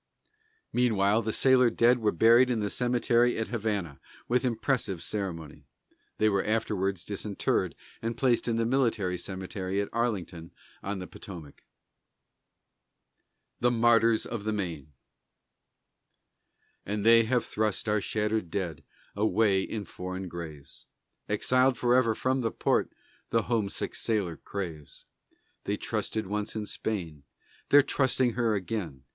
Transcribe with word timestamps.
Meanwhile, 0.73 1.21
the 1.21 1.31
sailor 1.31 1.69
dead 1.69 1.99
were 1.99 2.11
buried 2.11 2.49
in 2.49 2.59
the 2.59 2.71
cemetery 2.71 3.37
at 3.37 3.49
Havana, 3.49 3.99
with 4.27 4.43
impressive 4.43 5.03
ceremony. 5.03 5.67
They 6.17 6.27
were 6.27 6.43
afterwards 6.43 7.05
disinterred 7.05 7.75
and 8.01 8.17
placed 8.17 8.47
in 8.47 8.55
the 8.55 8.65
military 8.65 9.15
cemetery 9.19 9.79
at 9.79 9.89
Arlington 9.93 10.53
on 10.81 10.97
the 10.97 11.05
Potomac. 11.05 11.61
THE 13.59 13.69
MARTYRS 13.69 14.25
OF 14.25 14.43
THE 14.43 14.51
MAINE 14.51 14.91
And 16.83 17.05
they 17.05 17.25
have 17.25 17.45
thrust 17.45 17.87
our 17.87 18.01
shattered 18.01 18.49
dead 18.49 18.83
away 19.15 19.61
in 19.61 19.85
foreign 19.85 20.27
graves, 20.27 20.87
Exiled 21.29 21.77
forever 21.77 22.15
from 22.15 22.41
the 22.41 22.49
port 22.49 22.91
the 23.29 23.43
homesick 23.43 23.93
sailor 23.93 24.35
craves! 24.37 25.05
They 25.65 25.77
trusted 25.77 26.25
once 26.25 26.55
in 26.55 26.65
Spain, 26.65 27.21
They're 27.69 27.83
trusting 27.83 28.33
her 28.33 28.55
again! 28.55 29.03